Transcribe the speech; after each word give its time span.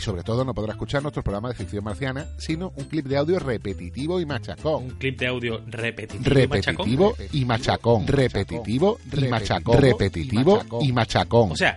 Y 0.00 0.04
sobre 0.04 0.22
todo 0.22 0.44
no 0.44 0.54
podrá 0.54 0.72
escuchar 0.72 1.02
nuestro 1.02 1.22
programa 1.22 1.48
de 1.48 1.54
ficción 1.54 1.84
marciana, 1.84 2.26
sino 2.38 2.72
un 2.76 2.84
clip 2.84 3.06
de 3.06 3.16
audio 3.18 3.38
repetitivo 3.38 4.20
y 4.20 4.26
machacón. 4.26 4.84
Un 4.84 4.90
clip 4.92 5.18
de 5.18 5.26
audio 5.26 5.60
repetitivo, 5.66 6.30
y 6.30 6.46
machacón. 6.46 6.86
Repetitivo 6.86 7.16
y 7.32 7.44
machacón. 7.44 8.06
Repetitivo 8.06 8.98
y 9.12 9.28
machacón. 9.28 9.80
Repetitivo 9.80 10.62
y 10.80 10.92
machacón. 10.92 11.52
O 11.52 11.56
sea, 11.56 11.76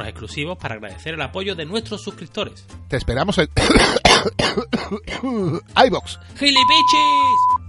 exclusivos 0.00 0.58
para 0.58 0.74
agradecer 0.74 1.14
el 1.14 1.22
apoyo 1.22 1.54
de 1.54 1.66
nuestros 1.66 2.02
suscriptores. 2.02 2.66
Te 2.88 2.96
esperamos 2.96 3.38
en 3.38 3.48
iVox. 5.86 6.18
¡Gilipichis! 6.36 7.62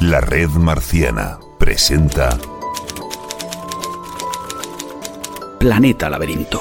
La 0.00 0.20
Red 0.20 0.50
Marciana 0.50 1.38
presenta 1.58 2.38
Planeta 5.58 6.08
Laberinto. 6.08 6.60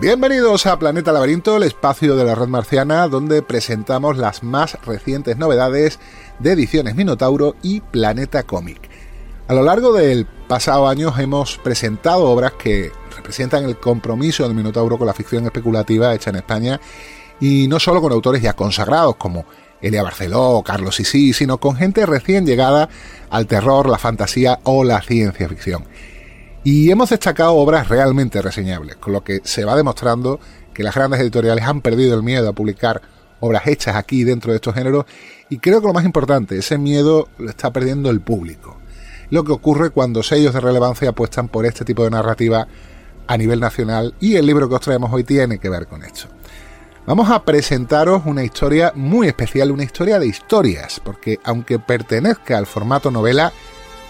Bienvenidos 0.00 0.64
a 0.64 0.78
Planeta 0.78 1.12
Laberinto, 1.12 1.58
el 1.58 1.62
espacio 1.64 2.16
de 2.16 2.24
la 2.24 2.34
red 2.34 2.46
marciana 2.46 3.06
donde 3.06 3.42
presentamos 3.42 4.16
las 4.16 4.42
más 4.42 4.78
recientes 4.86 5.36
novedades 5.36 5.98
de 6.38 6.52
ediciones 6.52 6.94
Minotauro 6.94 7.54
y 7.62 7.82
Planeta 7.82 8.44
Cómic. 8.44 8.88
A 9.46 9.52
lo 9.52 9.62
largo 9.62 9.92
del 9.92 10.24
pasado 10.24 10.88
año 10.88 11.12
hemos 11.18 11.58
presentado 11.58 12.30
obras 12.30 12.52
que 12.52 12.90
representan 13.14 13.64
el 13.64 13.76
compromiso 13.76 14.44
del 14.44 14.54
Minotauro 14.54 14.96
con 14.96 15.06
la 15.06 15.12
ficción 15.12 15.44
especulativa 15.44 16.14
hecha 16.14 16.30
en 16.30 16.36
España 16.36 16.80
y 17.38 17.68
no 17.68 17.78
solo 17.78 18.00
con 18.00 18.10
autores 18.10 18.40
ya 18.40 18.54
consagrados 18.54 19.16
como 19.16 19.44
Elia 19.82 20.02
Barceló 20.02 20.62
Carlos 20.64 20.96
Sisi, 20.96 21.34
sino 21.34 21.58
con 21.58 21.76
gente 21.76 22.06
recién 22.06 22.46
llegada 22.46 22.88
al 23.28 23.46
terror, 23.46 23.86
la 23.86 23.98
fantasía 23.98 24.60
o 24.62 24.82
la 24.82 25.02
ciencia 25.02 25.46
ficción. 25.46 25.84
Y 26.62 26.90
hemos 26.90 27.10
destacado 27.10 27.54
obras 27.54 27.88
realmente 27.88 28.42
reseñables, 28.42 28.96
con 28.96 29.14
lo 29.14 29.24
que 29.24 29.40
se 29.44 29.64
va 29.64 29.76
demostrando 29.76 30.40
que 30.74 30.82
las 30.82 30.94
grandes 30.94 31.20
editoriales 31.20 31.64
han 31.64 31.80
perdido 31.80 32.14
el 32.14 32.22
miedo 32.22 32.48
a 32.48 32.52
publicar 32.52 33.00
obras 33.40 33.66
hechas 33.66 33.96
aquí 33.96 34.24
dentro 34.24 34.52
de 34.52 34.56
estos 34.56 34.74
géneros 34.74 35.06
y 35.48 35.58
creo 35.58 35.80
que 35.80 35.86
lo 35.86 35.94
más 35.94 36.04
importante, 36.04 36.58
ese 36.58 36.76
miedo 36.76 37.28
lo 37.38 37.48
está 37.48 37.72
perdiendo 37.72 38.10
el 38.10 38.20
público. 38.20 38.78
Lo 39.30 39.44
que 39.44 39.52
ocurre 39.52 39.90
cuando 39.90 40.22
sellos 40.22 40.52
de 40.52 40.60
relevancia 40.60 41.10
apuestan 41.10 41.48
por 41.48 41.64
este 41.64 41.84
tipo 41.84 42.04
de 42.04 42.10
narrativa 42.10 42.68
a 43.26 43.36
nivel 43.38 43.60
nacional 43.60 44.14
y 44.20 44.36
el 44.36 44.44
libro 44.44 44.68
que 44.68 44.74
os 44.74 44.80
traemos 44.80 45.10
hoy 45.12 45.24
tiene 45.24 45.58
que 45.58 45.70
ver 45.70 45.86
con 45.86 46.02
esto. 46.02 46.28
Vamos 47.06 47.30
a 47.30 47.42
presentaros 47.44 48.22
una 48.26 48.44
historia 48.44 48.92
muy 48.94 49.28
especial, 49.28 49.70
una 49.70 49.84
historia 49.84 50.18
de 50.18 50.26
historias, 50.26 51.00
porque 51.02 51.38
aunque 51.44 51.78
pertenezca 51.78 52.58
al 52.58 52.66
formato 52.66 53.10
novela, 53.10 53.52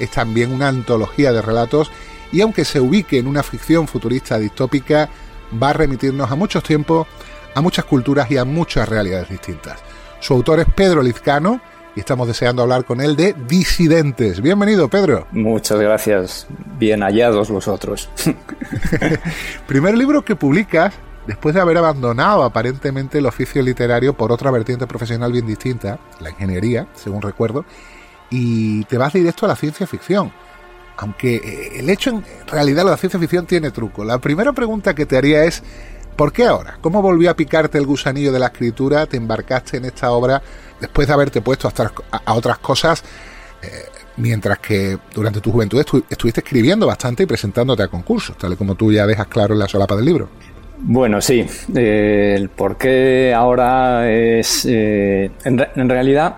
es 0.00 0.10
también 0.10 0.52
una 0.52 0.68
antología 0.68 1.32
de 1.32 1.42
relatos 1.42 1.90
y 2.32 2.40
aunque 2.40 2.64
se 2.64 2.80
ubique 2.80 3.18
en 3.18 3.26
una 3.26 3.42
ficción 3.42 3.88
futurista 3.88 4.38
distópica, 4.38 5.08
va 5.60 5.70
a 5.70 5.72
remitirnos 5.72 6.30
a 6.30 6.36
muchos 6.36 6.62
tiempos, 6.62 7.06
a 7.54 7.60
muchas 7.60 7.84
culturas 7.84 8.30
y 8.30 8.36
a 8.36 8.44
muchas 8.44 8.88
realidades 8.88 9.28
distintas. 9.28 9.78
Su 10.20 10.34
autor 10.34 10.60
es 10.60 10.66
Pedro 10.74 11.02
Lizcano 11.02 11.60
y 11.96 12.00
estamos 12.00 12.28
deseando 12.28 12.62
hablar 12.62 12.84
con 12.84 13.00
él 13.00 13.16
de 13.16 13.34
Disidentes. 13.48 14.40
Bienvenido, 14.40 14.88
Pedro. 14.88 15.26
Muchas 15.32 15.80
gracias. 15.80 16.46
Bien 16.78 17.02
hallados 17.02 17.50
vosotros. 17.50 18.08
Primer 19.66 19.96
libro 19.96 20.24
que 20.24 20.36
publicas 20.36 20.94
después 21.26 21.54
de 21.54 21.60
haber 21.60 21.78
abandonado 21.78 22.44
aparentemente 22.44 23.18
el 23.18 23.26
oficio 23.26 23.62
literario 23.62 24.14
por 24.14 24.32
otra 24.32 24.50
vertiente 24.50 24.86
profesional 24.86 25.32
bien 25.32 25.46
distinta, 25.46 25.98
la 26.20 26.30
ingeniería, 26.30 26.86
según 26.94 27.22
recuerdo, 27.22 27.64
y 28.30 28.84
te 28.84 28.98
vas 28.98 29.12
directo 29.12 29.46
a 29.46 29.48
la 29.48 29.56
ciencia 29.56 29.86
ficción. 29.86 30.32
Aunque 31.00 31.36
eh, 31.36 31.80
el 31.80 31.90
hecho 31.90 32.10
en 32.10 32.24
realidad 32.46 32.84
la 32.84 32.96
ciencia 32.96 33.18
ficción 33.18 33.46
tiene 33.46 33.70
truco. 33.70 34.04
La 34.04 34.18
primera 34.18 34.52
pregunta 34.52 34.94
que 34.94 35.06
te 35.06 35.16
haría 35.16 35.44
es, 35.44 35.62
¿por 36.16 36.32
qué 36.32 36.44
ahora? 36.46 36.78
¿Cómo 36.80 37.02
volvió 37.02 37.30
a 37.30 37.34
picarte 37.34 37.78
el 37.78 37.86
gusanillo 37.86 38.32
de 38.32 38.38
la 38.38 38.46
escritura? 38.46 39.06
¿Te 39.06 39.16
embarcaste 39.16 39.78
en 39.78 39.86
esta 39.86 40.10
obra 40.12 40.42
después 40.80 41.08
de 41.08 41.14
haberte 41.14 41.40
puesto 41.40 41.68
a, 41.68 42.32
otras- 42.34 42.58
cosas? 42.58 43.02
eh, 43.62 43.68
mientras 44.16 44.58
que 44.58 44.98
durante 45.14 45.40
tu 45.40 45.50
juventud 45.52 45.80
estu- 45.82 46.04
estuviste 46.10 46.40
escribiendo 46.40 46.86
bastante 46.86 47.22
y 47.22 47.26
presentándote 47.26 47.82
a 47.82 47.88
concursos, 47.88 48.36
tal 48.36 48.52
y 48.52 48.56
como 48.56 48.74
tú 48.74 48.92
ya 48.92 49.06
dejas 49.06 49.26
claro 49.28 49.54
en 49.54 49.60
la 49.60 49.68
solapa 49.68 49.96
del 49.96 50.04
libro. 50.04 50.28
Bueno, 50.82 51.20
sí. 51.20 51.46
eh, 51.74 52.34
el 52.36 52.48
por 52.50 52.76
qué 52.76 53.32
ahora 53.34 54.10
es... 54.10 54.64
en, 54.66 55.58
re- 55.58 55.70
en 55.76 55.88
realidad, 55.88 56.36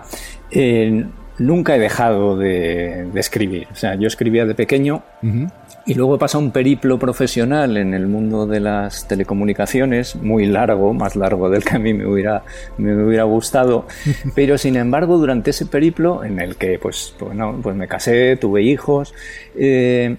nunca 1.43 1.75
he 1.75 1.79
dejado 1.79 2.37
de, 2.37 3.07
de 3.13 3.19
escribir. 3.19 3.67
O 3.71 3.75
sea, 3.75 3.95
yo 3.95 4.07
escribía 4.07 4.45
de 4.45 4.55
pequeño 4.55 5.03
Ujú. 5.21 5.47
y 5.85 5.93
luego 5.93 6.15
he 6.15 6.17
pasado 6.17 6.43
un 6.43 6.51
periplo 6.51 6.97
profesional 6.97 7.77
en 7.77 7.93
el 7.93 8.07
mundo 8.07 8.47
de 8.47 8.59
las 8.59 9.07
telecomunicaciones, 9.07 10.15
muy 10.15 10.45
largo, 10.45 10.93
más 10.93 11.15
largo 11.15 11.49
del 11.49 11.63
que 11.63 11.75
a 11.75 11.79
mí 11.79 11.93
me 11.93 12.05
hubiera, 12.07 12.43
me 12.77 12.95
hubiera 12.95 13.23
gustado. 13.23 13.85
Pero 14.35 14.57
sin 14.57 14.75
embargo, 14.77 15.17
durante 15.17 15.49
ese 15.51 15.65
periplo, 15.65 16.23
en 16.23 16.39
el 16.39 16.55
que 16.55 16.79
pues, 16.79 17.15
bueno, 17.19 17.59
pues 17.61 17.75
me 17.75 17.87
casé, 17.87 18.37
tuve 18.37 18.61
hijos, 18.63 19.13
eh, 19.55 20.15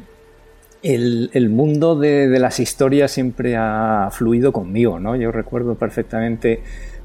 el, 0.82 1.31
el 1.32 1.48
mundo 1.48 1.98
de, 1.98 2.28
de 2.28 2.38
las 2.38 2.60
historias 2.60 3.10
siempre 3.10 3.56
ha 3.56 4.10
fluido 4.12 4.52
conmigo, 4.52 5.00
¿no? 5.00 5.16
Yo 5.16 5.32
recuerdo 5.32 5.76
perfectamente 5.76 6.60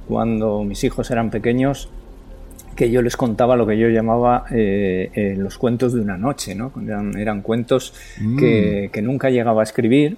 cuando 0.08 0.64
mis 0.66 0.84
hijos 0.84 1.10
eran 1.12 1.30
pequeños 1.30 1.90
que 2.80 2.90
yo 2.90 3.02
les 3.02 3.18
contaba 3.18 3.58
lo 3.58 3.68
que 3.68 3.78
yo 3.78 3.90
llamaba 3.90 4.46
eh, 4.52 5.12
eh, 5.14 5.36
los 5.38 5.58
cuentos 5.58 5.92
de 5.94 6.00
una 6.00 6.18
noche, 6.18 6.56
¿no? 6.56 6.72
Eran, 6.82 7.18
eran 7.18 7.42
cuentos 7.42 7.94
que, 8.40 8.90
que 8.94 9.02
nunca 9.02 9.30
llegaba 9.30 9.60
a 9.60 9.64
escribir. 9.66 10.16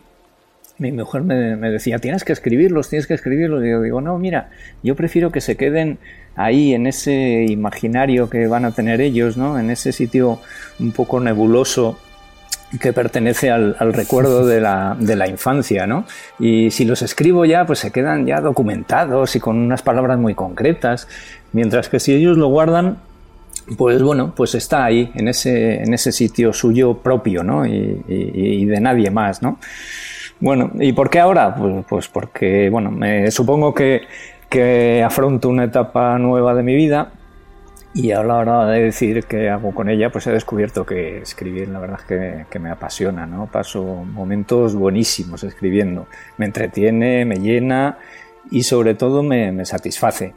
Mi 0.77 0.91
mujer 0.91 1.23
me, 1.23 1.55
me 1.55 1.71
decía, 1.71 1.97
tienes 1.97 2.23
que 2.23 2.33
escribirlos, 2.33 2.87
tienes 2.87 3.07
que 3.07 3.15
escribirlos. 3.15 3.65
Y 3.65 3.71
yo 3.71 3.81
digo, 3.81 3.99
no, 3.99 4.19
mira, 4.19 4.51
yo 4.83 4.95
prefiero 4.95 5.31
que 5.31 5.41
se 5.41 5.57
queden 5.57 5.97
ahí 6.35 6.75
en 6.75 6.85
ese 6.85 7.45
imaginario 7.49 8.29
que 8.29 8.45
van 8.45 8.65
a 8.65 8.73
tener 8.73 9.01
ellos, 9.01 9.37
¿no? 9.37 9.57
En 9.57 9.71
ese 9.71 9.91
sitio 9.91 10.39
un 10.79 10.91
poco 10.91 11.19
nebuloso 11.19 11.97
que 12.79 12.93
pertenece 12.93 13.51
al, 13.51 13.75
recuerdo 13.93 14.45
de 14.45 14.61
la, 14.61 15.27
infancia, 15.27 15.87
¿no? 15.87 16.05
Y 16.39 16.71
si 16.71 16.85
los 16.85 17.01
escribo 17.01 17.45
ya, 17.45 17.65
pues 17.65 17.79
se 17.79 17.91
quedan 17.91 18.25
ya 18.25 18.39
documentados 18.39 19.35
y 19.35 19.39
con 19.39 19.57
unas 19.57 19.81
palabras 19.81 20.17
muy 20.17 20.35
concretas, 20.35 21.07
mientras 21.51 21.89
que 21.89 21.99
si 21.99 22.13
ellos 22.13 22.37
lo 22.37 22.47
guardan, 22.47 22.97
pues 23.77 24.01
bueno, 24.01 24.33
pues 24.35 24.55
está 24.55 24.85
ahí, 24.85 25.11
en 25.15 25.27
ese, 25.27 26.11
sitio 26.11 26.53
suyo 26.53 26.95
propio, 26.95 27.43
¿no? 27.43 27.65
Y, 27.65 28.65
de 28.65 28.79
nadie 28.79 29.11
más, 29.11 29.41
¿no? 29.41 29.59
Bueno, 30.39 30.71
¿y 30.79 30.93
por 30.93 31.09
qué 31.09 31.19
ahora? 31.19 31.53
Pues, 31.55 31.85
pues 31.87 32.07
porque, 32.07 32.69
bueno, 32.69 32.89
me, 32.89 33.29
supongo 33.31 33.73
que 33.73 35.03
afronto 35.05 35.49
una 35.49 35.65
etapa 35.65 36.17
nueva 36.17 36.53
de 36.53 36.63
mi 36.63 36.75
vida 36.75 37.11
y 37.93 38.11
a 38.11 38.23
la 38.23 38.37
hora 38.37 38.65
de 38.67 38.83
decir 38.83 39.25
qué 39.25 39.49
hago 39.49 39.73
con 39.73 39.89
ella, 39.89 40.09
pues 40.11 40.25
he 40.27 40.31
descubierto 40.31 40.85
que 40.85 41.17
escribir 41.17 41.67
la 41.67 41.79
verdad 41.79 41.99
es 42.09 42.47
que, 42.47 42.59
me 42.59 42.71
apasiona, 42.71 43.25
¿no? 43.25 43.47
Paso 43.47 43.83
momentos 43.83 44.75
buenísimos 44.75 45.43
escribiendo. 45.43 46.07
Me 46.37 46.45
entretiene, 46.45 47.25
me 47.25 47.37
llena 47.37 47.97
y 48.49 48.63
sobre 48.63 48.95
todo 48.95 49.23
me, 49.23 49.65
satisface. 49.65 50.33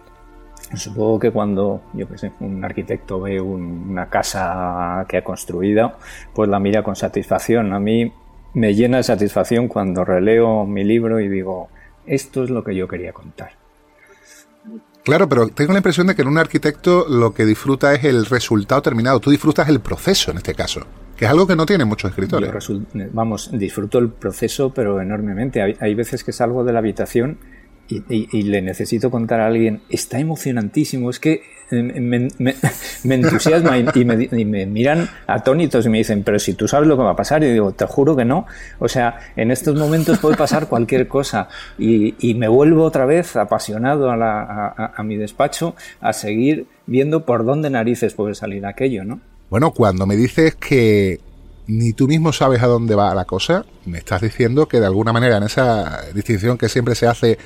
Supongo 0.74 1.20
que 1.20 1.30
cuando, 1.30 1.82
yo 1.92 2.08
que 2.08 2.18
sé, 2.18 2.32
un 2.40 2.64
arquitecto 2.64 3.20
ve 3.20 3.40
una 3.40 4.08
casa 4.08 5.04
que 5.08 5.18
ha 5.18 5.24
construido, 5.24 5.92
pues 6.32 6.48
la 6.48 6.58
mira 6.58 6.82
con 6.82 6.96
satisfacción. 6.96 7.72
A 7.72 7.78
mí 7.78 8.12
me 8.54 8.74
llena 8.74 8.96
de 8.96 9.04
satisfacción 9.04 9.68
cuando 9.68 10.04
releo 10.04 10.64
mi 10.64 10.82
libro 10.82 11.20
y 11.20 11.28
digo, 11.28 11.68
esto 12.06 12.42
es 12.42 12.50
lo 12.50 12.64
que 12.64 12.74
yo 12.74 12.88
quería 12.88 13.12
contar. 13.12 13.63
Claro, 15.04 15.28
pero 15.28 15.48
tengo 15.48 15.72
la 15.72 15.78
impresión 15.78 16.06
de 16.06 16.14
que 16.14 16.22
en 16.22 16.28
un 16.28 16.38
arquitecto 16.38 17.06
lo 17.08 17.34
que 17.34 17.44
disfruta 17.44 17.92
es 17.92 18.04
el 18.04 18.24
resultado 18.24 18.80
terminado. 18.80 19.20
Tú 19.20 19.30
disfrutas 19.30 19.68
el 19.68 19.80
proceso 19.80 20.30
en 20.30 20.38
este 20.38 20.54
caso, 20.54 20.86
que 21.16 21.26
es 21.26 21.30
algo 21.30 21.46
que 21.46 21.54
no 21.54 21.66
tienen 21.66 21.86
muchos 21.86 22.10
escritores. 22.10 22.50
vamos, 23.12 23.50
disfruto 23.52 23.98
el 23.98 24.08
proceso, 24.08 24.72
pero 24.72 25.00
enormemente. 25.02 25.60
Hay, 25.60 25.76
hay 25.78 25.94
veces 25.94 26.24
que 26.24 26.32
salgo 26.32 26.64
de 26.64 26.72
la 26.72 26.78
habitación 26.78 27.38
y, 27.88 28.42
le 28.42 28.62
necesito 28.62 29.10
contar 29.10 29.40
a 29.40 29.46
alguien, 29.46 29.82
está 29.88 30.18
emocionantísimo, 30.18 31.10
es 31.10 31.20
que 31.20 31.42
me, 31.70 32.28
entusiasma 33.04 33.78
y, 33.78 34.04
me, 34.04 34.66
miran 34.66 35.08
atónitos 35.26 35.86
y 35.86 35.88
me 35.88 35.98
dicen, 35.98 36.22
pero 36.22 36.38
si 36.38 36.54
tú 36.54 36.68
sabes 36.68 36.88
lo 36.88 36.96
que 36.96 37.02
va 37.02 37.10
a 37.10 37.16
pasar, 37.16 37.42
y 37.44 37.52
digo, 37.52 37.72
te 37.72 37.86
juro 37.86 38.16
que 38.16 38.24
no. 38.24 38.46
O 38.78 38.88
sea, 38.88 39.18
en 39.36 39.50
estos 39.50 39.78
momentos 39.78 40.18
puede 40.18 40.36
pasar 40.36 40.68
cualquier 40.68 41.08
cosa 41.08 41.48
y, 41.78 42.34
me 42.34 42.48
vuelvo 42.48 42.84
otra 42.84 43.04
vez 43.04 43.36
apasionado 43.36 44.10
a, 44.10 44.92
a 44.96 45.02
mi 45.02 45.16
despacho 45.16 45.76
a 46.00 46.12
seguir 46.12 46.66
viendo 46.86 47.24
por 47.24 47.44
dónde 47.44 47.70
narices 47.70 48.14
puede 48.14 48.34
salir 48.34 48.66
aquello, 48.66 49.04
¿no? 49.04 49.20
Bueno, 49.50 49.70
cuando 49.70 50.06
me 50.06 50.16
dices 50.16 50.56
que 50.56 51.20
ni 51.66 51.92
tú 51.92 52.08
mismo 52.08 52.32
sabes 52.32 52.62
a 52.62 52.66
dónde 52.66 52.94
va 52.94 53.14
la 53.14 53.24
cosa, 53.24 53.64
me 53.86 53.98
estás 53.98 54.20
diciendo 54.20 54.66
que 54.66 54.80
de 54.80 54.86
alguna 54.86 55.12
manera 55.12 55.36
en 55.36 55.44
esa 55.44 56.02
distinción 56.12 56.58
que 56.58 56.68
siempre 56.68 56.94
se 56.94 57.06
hace 57.06 57.38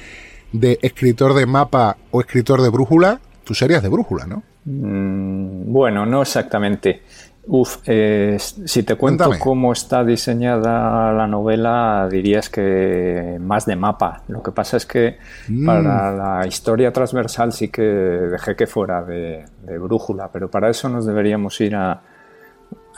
de 0.53 0.79
escritor 0.83 1.35
de 1.35 1.47
mapa 1.47 1.97
o 2.11 2.21
escritor 2.21 2.63
de 2.63 2.71
brújula, 2.71 3.21
tú 3.45 3.55
serías 3.55 3.83
de 3.83 3.89
brújula, 3.89 4.27
¿no? 4.27 4.43
Mm, 4.65 5.73
bueno, 5.73 6.07
no 6.07 6.23
exactamente. 6.23 7.03
Uf, 7.51 7.79
eh, 7.87 8.37
si 8.39 8.83
te 8.83 8.97
cuento 8.97 9.31
cómo 9.39 9.73
está 9.73 10.05
diseñada 10.05 11.13
la 11.13 11.27
novela, 11.27 12.07
dirías 12.11 12.51
que 12.51 13.39
más 13.41 13.65
de 13.65 13.75
mapa. 13.75 14.23
Lo 14.29 14.43
que 14.43 14.53
pasa 14.53 14.77
es 14.77 14.85
que 14.85 15.17
mm. 15.49 15.65
para 15.65 16.13
la 16.13 16.47
historia 16.47 16.93
transversal 16.93 17.53
sí 17.53 17.69
que 17.69 17.83
dejé 17.83 18.55
que 18.55 18.67
fuera 18.67 19.03
de 19.03 19.47
brújula, 19.79 20.31
pero 20.31 20.51
para 20.51 20.69
eso 20.69 20.91
nos 20.91 21.07
deberíamos 21.07 21.59
ir 21.63 21.75
a, 21.75 22.03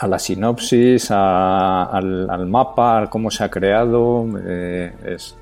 a 0.00 0.06
la 0.06 0.18
sinopsis, 0.18 1.10
al, 1.10 2.46
mapa, 2.48 3.02
a 3.02 3.10
cómo 3.10 3.30
se 3.30 3.44
ha 3.44 3.50
creado. 3.50 4.26
Eh, 4.46 4.92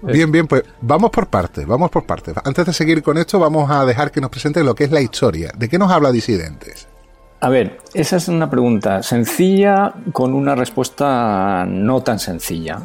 bien, 0.03 0.33
bien, 0.33 0.49
pues 0.49 0.65
vamos 0.81 1.11
por 1.11 1.29
partes, 1.29 1.65
vamos 1.65 1.91
por 1.91 2.05
partes. 2.05 2.35
Antes 2.45 2.67
de 2.67 2.73
seguir 2.73 3.01
con 3.01 3.17
esto, 3.19 3.39
vamos 3.39 3.71
a 3.71 3.85
dejar 3.85 4.11
que 4.11 4.21
nos 4.21 4.31
presente 4.31 4.65
lo 4.65 4.75
que 4.75 4.85
es 4.85 4.91
la 4.91 5.01
historia. 5.01 5.53
¿De 5.57 5.69
qué 5.69 5.79
nos 5.79 5.93
habla 5.93 6.11
Disidentes? 6.11 6.89
A 7.41 7.49
ver, 7.51 7.79
esa 7.95 8.17
es 8.17 8.27
una 8.27 8.51
pregunta 8.51 9.01
sencilla 9.05 9.95
con 10.13 10.35
una 10.35 10.57
respuesta 10.57 11.65
no 11.65 12.03
tan 12.03 12.19
sencilla. 12.19 12.81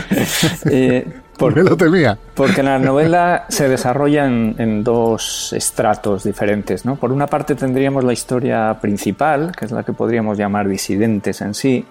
eh, 0.70 1.06
¿Por 1.40 1.54
qué 1.54 1.62
lo 1.62 1.74
temía? 1.74 2.18
Porque 2.34 2.62
la 2.62 2.78
novela 2.78 3.46
se 3.48 3.66
desarrolla 3.66 4.26
en, 4.26 4.84
dos 4.84 5.54
estratos 5.54 6.22
diferentes. 6.22 6.84
¿no? 6.84 6.96
Por 6.96 7.12
una 7.12 7.28
parte 7.28 7.54
tendríamos 7.54 8.04
la 8.04 8.12
historia 8.12 8.76
principal, 8.78 9.50
que 9.58 9.64
es 9.64 9.72
la 9.72 9.82
que 9.82 9.94
podríamos 9.94 10.36
llamar 10.36 10.68
disidentes 10.68 11.40
en 11.40 11.54
sí, 11.54 11.86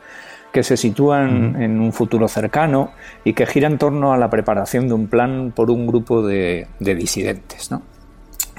que 0.53 0.61
se 0.61 0.77
sitúa 0.77 1.23
en, 1.23 1.79
un 1.79 1.91
futuro 1.93 2.27
cercano 2.27 2.91
y 3.23 3.33
que 3.33 3.47
gira 3.47 3.67
en 3.67 3.79
torno 3.79 4.13
a 4.13 4.17
la 4.17 4.29
preparación 4.29 4.87
de 4.87 4.93
un 4.93 5.07
plan 5.07 5.51
por 5.55 5.71
un 5.71 5.87
grupo 5.87 6.21
de, 6.21 6.67
disidentes. 6.79 7.71
¿no? 7.71 7.81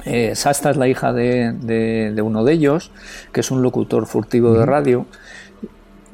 Eh, 0.04 0.34
Sasta 0.34 0.70
es 0.70 0.76
la 0.76 0.88
hija 0.88 1.12
de, 1.12 2.20
uno 2.20 2.42
de 2.42 2.52
ellos, 2.52 2.90
que 3.32 3.42
es 3.42 3.52
un 3.52 3.62
locutor 3.62 4.06
furtivo 4.06 4.54
de 4.54 4.66
radio, 4.66 5.06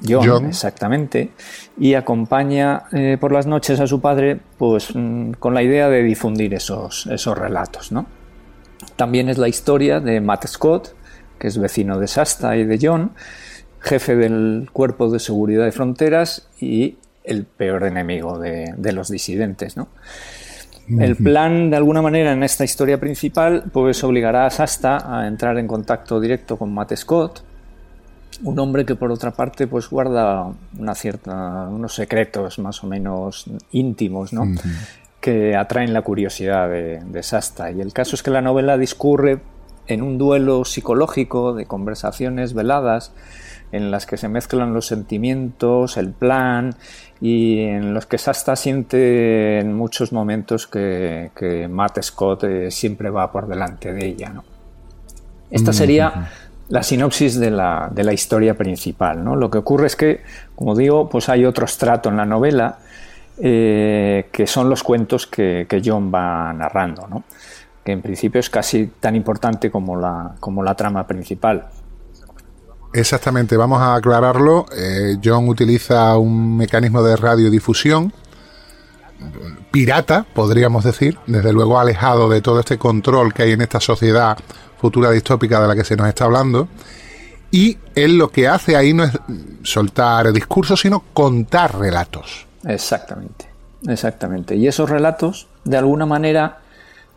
John, 0.07 0.47
exactamente, 0.47 1.31
y 1.79 1.95
acompaña 1.95 2.85
eh, 2.93 3.17
por 3.19 3.33
las 3.33 3.47
noches 3.47 3.81
a 3.81 3.87
su 3.87 4.01
padre 4.01 4.39
pues, 4.59 4.95
mm, 4.95 5.33
con 5.33 5.55
la 5.55 5.63
idea 5.63 5.89
de 5.89 6.03
difundir 6.03 6.55
esos, 6.55 7.07
esos 7.07 7.37
relatos. 7.37 7.93
¿no? 7.93 8.07
También 8.97 9.29
es 9.29 9.39
la 9.39 9.49
historia 9.49 10.01
de 10.01 10.21
Matt 10.21 10.47
Scott, 10.47 10.95
que 11.39 11.49
es 11.49 11.59
vecino 11.59 11.99
de 11.99 12.09
Sasta 12.09 12.57
y 12.57 12.65
de 12.65 12.79
John, 12.81 13.13
jefe 13.81 14.17
del 14.17 14.69
Cuerpo 14.73 15.11
de 15.11 15.19
Seguridad 15.19 15.65
de 15.65 15.73
Fronteras 15.73 16.49
y 16.61 16.97
el 17.25 17.45
peor 17.45 17.85
enemigo 17.85 18.39
de, 18.39 18.75
de 18.77 18.93
los 18.93 19.09
disidentes. 19.09 19.77
¿no? 19.77 19.89
El 20.89 21.17
plan, 21.17 21.71
de 21.71 21.77
alguna 21.77 22.01
manera, 22.01 22.33
en 22.33 22.43
esta 22.43 22.65
historia 22.65 23.01
principal, 23.01 23.65
pues 23.73 24.03
obligará 24.05 24.47
a 24.47 24.51
Sasta 24.51 25.19
a 25.21 25.27
entrar 25.27 25.59
en 25.59 25.67
contacto 25.67 26.21
directo 26.21 26.57
con 26.57 26.73
Matt 26.73 26.95
Scott, 26.95 27.43
un 28.43 28.59
hombre 28.59 28.85
que 28.85 28.95
por 28.95 29.11
otra 29.11 29.31
parte 29.33 29.67
pues 29.67 29.89
guarda 29.89 30.47
una 30.79 30.95
cierta 30.95 31.69
unos 31.69 31.95
secretos 31.95 32.59
más 32.59 32.83
o 32.85 32.87
menos 32.87 33.47
íntimos 33.73 34.33
¿no? 34.33 34.47
que 35.21 35.57
atraen 35.57 35.93
la 35.93 36.03
curiosidad 36.03 36.69
de, 36.69 37.01
de, 37.01 37.23
Sasta 37.23 37.71
y 37.71 37.81
el 37.81 37.93
caso 37.93 38.15
es 38.15 38.23
que 38.23 38.31
la 38.31 38.43
novela 38.43 38.77
discurre 38.79 39.41
en 39.87 40.03
un 40.03 40.19
duelo 40.19 40.65
psicológico 40.65 41.55
de 41.55 41.67
conversaciones 41.67 42.55
veladas 42.55 43.13
en 43.73 43.91
las 43.91 44.07
que 44.07 44.17
se 44.17 44.29
mezclan 44.29 44.73
los 44.73 44.87
sentimientos, 44.87 45.97
el 45.97 46.13
plan 46.13 46.75
y 47.21 47.61
en 47.61 47.95
los 47.95 48.07
que 48.07 48.19
Sasta 48.19 48.57
siente 48.57 49.59
en 49.59 49.75
muchos 49.75 50.13
momentos 50.13 50.67
que, 50.67 51.31
que 51.35 51.69
Matt 51.69 52.03
Scott 52.03 52.45
eh, 52.45 52.71
siempre 52.71 53.11
va 53.11 53.33
por 53.33 53.49
delante 53.49 53.93
de 53.93 54.07
ella. 54.07 54.31
¿no? 54.31 54.45
Esta 55.51 55.73
sería 55.73 56.31
la 56.69 56.83
sinopsis 56.83 57.39
de 57.39 57.51
la, 57.51 57.89
de 57.93 58.05
la 58.05 58.13
historia 58.13 58.55
principal. 58.55 59.23
¿no? 59.25 59.37
Lo 59.37 59.51
que 59.51 59.59
ocurre 59.59 59.87
es 59.87 59.97
que, 59.97 60.23
como 60.55 60.75
digo, 60.75 61.09
pues 61.09 61.29
hay 61.29 61.45
otro 61.45 61.65
estrato 61.65 62.09
en 62.09 62.17
la 62.17 62.25
novela 62.25 62.79
eh, 63.39 64.29
que 64.33 64.47
son 64.47 64.69
los 64.69 64.83
cuentos 64.83 65.27
que, 65.27 65.67
John 65.85 66.11
va 66.13 66.53
narrando, 66.53 67.07
¿no? 67.07 67.25
que 67.85 67.93
en 67.93 68.03
principio 68.03 68.41
es 68.41 68.51
casi 68.51 68.91
tan 68.99 69.15
importante 69.15 69.71
como 69.71 69.97
la, 69.97 70.35
como 70.41 70.63
la 70.63 70.75
trama 70.75 71.07
principal. 71.07 71.67
Exactamente, 72.93 73.57
vamos 73.57 73.81
a 73.81 73.95
aclararlo. 73.95 74.67
Eh, 74.77 75.19
John 75.23 75.49
utiliza 75.49 76.17
un 76.17 76.57
mecanismo 76.57 77.03
de 77.03 77.15
radiodifusión 77.15 78.13
pirata, 79.71 80.27
podríamos 80.35 80.85
decir, 80.85 81.19
desde 81.27 81.53
luego 81.53 81.79
alejado 81.79 82.29
de 82.29 82.41
todo 82.41 82.61
este 82.61 82.79
control 82.79 83.33
que 83.33 83.45
hay 83.45 83.53
en 83.53 83.63
esta 83.63 83.81
sociedad 83.81 84.39
futura 84.79 85.11
distópica 85.11 85.61
de 85.61 85.69
la 85.69 85.75
que 85.75 85.85
se 85.85 85.97
nos 85.97 86.09
está 86.09 86.25
hablando. 86.25 86.69
Y 87.51 87.79
él 87.95 88.19
lo 88.19 88.31
que 88.31 88.49
hace 88.49 88.77
ahí 88.77 88.93
no 88.93 89.05
es 89.05 89.13
soltar 89.63 90.33
discursos, 90.33 90.81
sino 90.81 91.05
contar 91.13 91.79
relatos. 91.79 92.47
Exactamente, 92.65 93.47
exactamente. 93.87 94.57
Y 94.57 94.67
esos 94.67 94.91
relatos, 94.91 95.49
de 95.65 95.77
alguna 95.77 96.07
manera, 96.07 96.59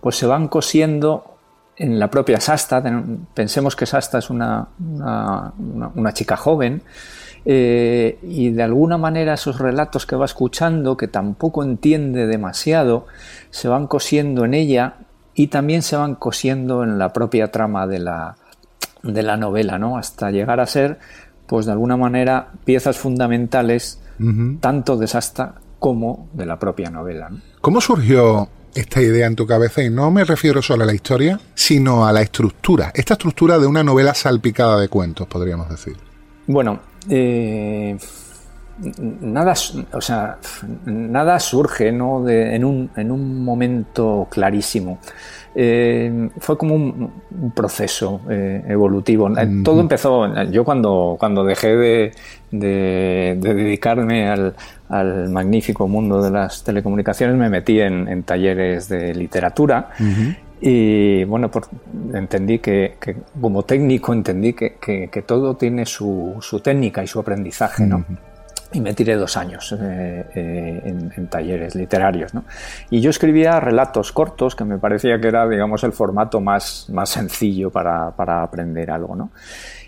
pues 0.02 0.16
se 0.16 0.28
van 0.28 0.48
cosiendo 0.48 1.38
en 1.76 1.98
la 1.98 2.10
propia 2.10 2.40
Sasta. 2.40 2.84
Pensemos 3.34 3.76
que 3.76 3.86
Sasta 3.86 4.20
es 4.20 4.30
una, 4.30 4.68
una, 4.78 6.14
chica 6.14 6.38
joven. 6.38 6.84
Eh, 7.46 8.20
y 8.22 8.52
de 8.52 8.64
alguna 8.64 8.98
manera 8.98 9.34
esos 9.34 9.60
relatos 9.60 10.06
que 10.06 10.16
va 10.16 10.26
escuchando, 10.26 10.98
que 10.98 11.08
tampoco 11.08 11.64
entiende 11.64 12.28
demasiado, 12.28 13.08
se 13.50 13.68
van 13.68 13.88
cosiendo 13.88 14.46
en 14.46 14.54
ella 14.54 14.96
y 15.34 15.48
también 15.48 15.82
se 15.82 15.96
van 15.96 16.16
cosiendo 16.16 16.84
en 16.84 16.98
la 16.98 17.14
propia 17.14 17.50
trama 17.50 17.88
de 17.88 18.00
la, 18.00 18.36
de 19.04 19.24
la 19.24 19.38
novela, 19.38 19.80
¿no? 19.80 19.98
Hasta 19.98 20.32
llegar 20.32 20.60
a 20.60 20.66
ser, 20.66 21.00
pues 21.48 21.66
de 21.66 21.72
alguna 21.72 21.98
manera, 21.98 22.50
piezas 22.66 22.98
fundamentales 22.98 24.02
tanto 24.60 24.98
de 24.98 25.08
Sasta 25.08 25.56
como 25.80 26.28
de 26.34 26.46
la 26.46 26.60
propia 26.60 26.90
novela. 26.90 27.32
¿Cómo 27.62 27.80
surgió 27.80 28.50
esta 28.76 29.02
idea 29.02 29.28
en 29.28 29.36
tu 29.36 29.48
cabeza? 29.48 29.82
Y 29.82 29.90
no 29.90 30.12
me 30.12 30.26
refiero 30.26 30.62
solo 30.62 30.84
a 30.84 30.86
la 30.86 30.94
historia, 30.94 31.40
sino 31.56 32.06
a 32.06 32.12
la 32.12 32.22
estructura. 32.22 32.92
Esta 32.94 33.14
estructura 33.14 33.58
de 33.60 33.68
una 33.68 33.84
novela 33.84 34.14
salpicada 34.14 34.78
de 34.78 34.90
cuentos, 34.90 35.26
podríamos 35.28 35.70
decir. 35.70 35.96
Bueno, 36.48 36.82
eh, 37.10 37.98
nada, 39.22 39.54
o 39.94 40.02
sea, 40.02 40.38
nada 40.86 41.40
surge 41.40 41.92
¿no? 41.92 42.24
de, 42.24 42.56
en, 42.56 42.64
un, 42.64 42.90
en, 42.96 43.12
un, 43.12 43.44
momento 43.44 44.28
clarísimo. 44.30 45.00
Eh, 45.56 46.30
fue 46.40 46.58
como 46.58 46.76
un, 46.76 47.12
proceso 47.56 48.22
eh, 48.30 48.64
evolutivo. 48.68 49.30
Todo 49.64 49.82
empezó, 49.82 50.44
yo 50.46 50.64
cuando, 50.64 51.18
cuando 51.20 51.44
dejé 51.44 51.76
de, 51.76 52.12
de, 52.52 53.38
dedicarme 53.42 54.30
al, 54.30 54.56
al, 54.88 55.30
magnífico 55.30 55.88
mundo 55.88 56.22
de 56.22 56.32
las 56.32 56.64
telecomunicaciones, 56.64 57.36
me 57.36 57.50
metí 57.50 57.82
en, 57.82 58.24
talleres 58.24 58.88
de 58.88 59.14
literatura. 59.16 59.90
Y 60.62 61.24
bueno, 61.24 61.50
entendí 62.14 62.60
que, 62.60 62.98
como 63.40 63.64
técnico 63.64 64.14
entendí 64.14 64.54
que, 64.54 64.78
que, 64.78 65.22
todo 65.22 65.56
tiene 65.56 65.86
su, 65.86 66.36
su, 66.42 66.60
técnica 66.60 67.02
y 67.02 67.08
su 67.08 67.20
aprendizaje, 67.20 67.86
¿no? 67.86 68.06
y 68.72 68.82
me 68.82 68.94
tiré 68.94 69.16
dos 69.16 69.36
años 69.36 69.72
eh, 69.80 70.26
eh, 70.36 70.82
en, 71.16 71.28
talleres 71.28 71.76
literarios. 71.76 72.34
¿no? 72.34 72.44
Y 72.90 73.02
yo 73.02 73.10
escribía 73.10 73.60
relatos 73.60 74.12
cortos, 74.12 74.56
que 74.56 74.64
me 74.64 74.78
parecía 74.78 75.20
que 75.20 75.28
era, 75.28 75.48
digamos, 75.48 75.84
el 75.84 75.92
formato 75.92 76.40
más, 76.40 76.88
más 76.90 77.10
sencillo 77.10 77.72
para, 77.72 78.12
para 78.12 78.44
aprender 78.44 78.92
algo. 78.92 79.16
¿no? 79.16 79.32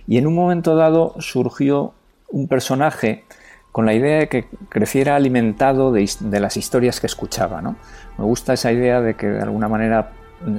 Y 0.08 0.18
en 0.18 0.28
un 0.28 0.36
momento 0.36 0.76
dado 0.76 1.16
surgió 1.20 1.94
un 2.30 2.48
personaje 2.48 3.26
con 3.72 3.86
la 3.86 3.94
idea 3.94 4.20
de 4.20 4.28
que 4.28 4.46
creciera 4.70 5.16
alimentado 5.16 5.92
de, 5.92 6.10
de 6.20 6.40
las 6.40 6.58
historias 6.58 7.00
que 7.00 7.08
escuchaba. 7.08 7.62
¿no? 7.62 7.76
Me 8.18 8.26
gusta 8.26 8.54
esa 8.54 8.72
idea 8.72 9.00
de 9.00 9.14
que 9.14 9.28
de 9.28 9.42
alguna 9.42 9.68
manera 9.68 10.12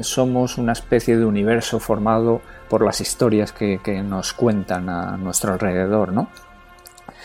somos 0.03 0.59
una 0.59 0.73
especie 0.73 1.17
de 1.17 1.25
universo 1.25 1.79
formado 1.81 2.41
por 2.69 2.85
las 2.85 3.01
historias 3.01 3.53
que, 3.53 3.81
que 3.83 4.03
nos 4.03 4.33
cuentan 4.33 4.89
a 4.89 5.17
nuestro 5.17 5.53
alrededor, 5.53 6.13
¿no? 6.13 6.29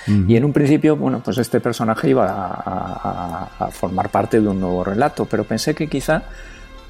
Y 0.07 0.37
en 0.37 0.45
un 0.45 0.53
principio, 0.53 0.95
bueno, 0.95 1.21
pues 1.23 1.37
este 1.37 1.59
personaje 1.59 2.09
iba 2.09 2.27
a, 2.29 3.69
formar 3.71 4.09
parte 4.09 4.39
de 4.39 4.47
un 4.47 4.59
nuevo 4.59 4.83
relato, 4.83 5.25
pero 5.25 5.43
pensé 5.43 5.75
que 5.75 5.87
quizá 5.87 6.23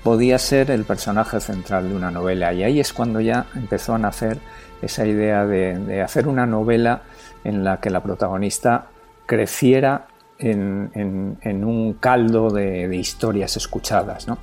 podía 0.04 0.38
ser 0.38 0.70
el 0.70 0.84
personaje 0.84 1.40
central 1.40 1.90
de 1.90 1.96
una 1.96 2.12
novela. 2.12 2.54
Y 2.54 2.64
ahí 2.64 2.80
es 2.80 2.94
cuando 2.94 3.20
ya 3.20 3.48
empezó 3.56 3.96
a 3.96 3.98
nacer 3.98 4.38
esa 4.84 5.08
idea 5.08 5.46
de, 5.48 6.02
hacer 6.02 6.28
una 6.28 6.46
novela 6.46 7.02
en 7.44 7.64
la 7.64 7.80
que 7.80 7.90
la 7.90 8.04
protagonista 8.04 8.86
creciera 9.26 10.08
en, 10.38 11.40
un 11.44 11.94
caldo 12.00 12.52
de, 12.52 12.96
historias 12.96 13.58
escuchadas, 13.58 14.28
¿no? 14.28 14.38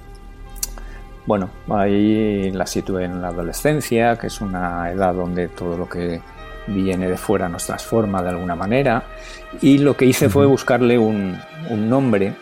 Bueno, 1.27 1.49
ahí 1.71 2.51
la 2.51 2.67
situé 2.67 3.05
en 3.05 3.23
la 3.23 3.29
adolescencia, 3.29 4.17
que 4.17 4.27
es 4.27 4.41
una 4.41 4.91
edad 4.91 5.15
donde 5.15 5.49
todo 5.49 5.77
lo 5.79 5.89
que 5.89 6.21
viene 6.67 7.09
de 7.09 7.17
fuera 7.17 7.49
nos 7.49 7.67
transforma 7.67 8.23
de 8.23 8.31
alguna 8.31 8.55
manera. 8.55 9.05
Y 9.63 9.79
lo 9.79 9.97
que 9.97 10.05
hice 10.05 10.29
fue 10.29 10.47
buscarle 10.47 10.99
un, 10.99 11.39
nombre 11.71 12.35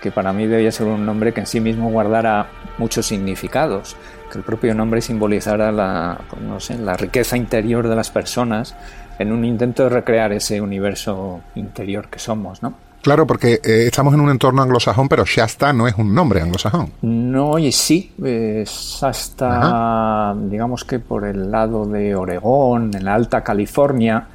que 0.00 0.10
para 0.10 0.32
mí 0.32 0.46
debía 0.46 0.72
ser 0.72 0.86
un 0.86 1.04
nombre 1.04 1.32
que 1.32 1.40
en 1.40 1.46
sí 1.46 1.60
mismo 1.60 1.90
guardara 1.90 2.46
muchos 2.78 3.04
significados, 3.06 3.96
que 4.30 4.38
el 4.38 4.44
propio 4.44 4.74
nombre 4.74 5.02
simbolizara 5.02 5.72
la, 5.72 6.18
pues 6.30 6.40
no 6.40 6.58
sé, 6.58 6.78
la 6.78 6.96
riqueza 6.96 7.36
interior 7.36 7.86
de 7.86 7.96
las 7.96 8.10
personas 8.10 8.74
en 9.18 9.32
un 9.32 9.44
intento 9.44 9.82
de 9.82 9.90
recrear 9.90 10.32
ese 10.32 10.60
universo 10.60 11.42
interior 11.54 12.08
que 12.08 12.18
somos, 12.18 12.62
¿no? 12.62 12.74
Claro, 13.02 13.26
porque 13.26 13.60
eh, 13.64 13.86
estamos 13.86 14.12
en 14.12 14.20
un 14.20 14.30
entorno 14.30 14.60
anglosajón, 14.60 15.08
pero 15.08 15.24
Shasta 15.24 15.72
no 15.72 15.88
es 15.88 15.94
un 15.96 16.14
nombre 16.14 16.42
anglosajón. 16.42 16.92
No, 17.00 17.58
y 17.58 17.72
sí, 17.72 18.12
eh, 18.22 18.64
Shasta, 18.66 20.34
digamos 20.36 20.84
que 20.84 20.98
por 20.98 21.24
el 21.24 21.50
lado 21.50 21.86
de 21.86 22.14
Oregón, 22.14 22.90
en 22.94 23.04
la 23.04 23.14
Alta 23.14 23.42
California, 23.42 24.26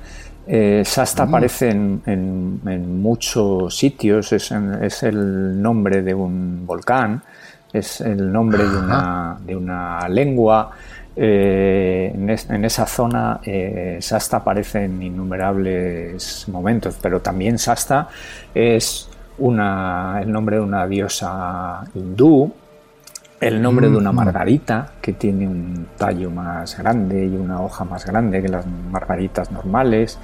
eh, 0.47 0.83
Shasta 0.83 1.23
ah. 1.23 1.25
aparece 1.27 1.69
en, 1.69 3.01
muchos 3.01 3.77
sitios, 3.77 4.33
es, 4.33 4.51
es, 4.51 5.03
el 5.03 5.61
nombre 5.61 6.01
de 6.01 6.15
un 6.15 6.65
volcán, 6.65 7.21
es 7.71 8.01
el 8.01 8.31
nombre 8.31 8.67
de 8.67 8.77
una, 8.77 9.37
de 9.45 9.55
una 9.55 10.09
lengua, 10.09 10.71
eh, 11.17 12.11
en, 12.13 12.65
esa 12.65 12.85
zona 12.85 13.39
eh, 13.43 13.99
Sasta 14.01 14.37
aparece 14.37 14.83
en 14.83 15.01
innumerables 15.01 16.47
momentos, 16.49 16.97
pero 17.01 17.21
también 17.21 17.57
Sasta 17.57 18.09
es 18.53 19.09
una, 19.37 20.19
el 20.21 20.31
nombre 20.31 20.57
de 20.57 20.61
una 20.61 20.85
diosa 20.87 21.83
hindú, 21.93 22.51
el 23.39 23.61
nombre 23.61 23.89
de 23.89 23.95
una 23.95 24.11
mm. 24.11 24.15
margarita 24.15 24.91
que 25.01 25.13
tiene 25.13 25.47
un 25.47 25.87
tallo 25.97 26.29
más 26.31 26.77
grande 26.77 27.25
y 27.25 27.35
una 27.35 27.61
hoja 27.61 27.85
más 27.85 28.05
grande 28.05 28.41
que 28.41 28.49
las 28.49 28.65
margaritas 28.67 29.51
normales. 29.51 30.19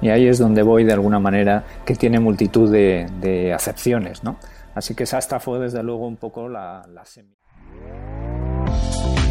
Y 0.00 0.08
ahí 0.08 0.26
es 0.26 0.38
donde 0.38 0.62
voy 0.62 0.84
de 0.84 0.92
alguna 0.92 1.20
manera, 1.20 1.64
que 1.84 1.94
tiene 1.94 2.18
multitud 2.18 2.70
de, 2.70 3.52
acepciones. 3.54 4.24
¿no? 4.24 4.36
Así 4.74 4.94
que 4.94 5.06
Sasta 5.06 5.38
fue 5.38 5.60
desde 5.60 5.82
luego 5.82 6.06
un 6.06 6.16
poco 6.16 6.48
la, 6.48 6.84
la 6.92 7.04
semilla. 7.04 7.43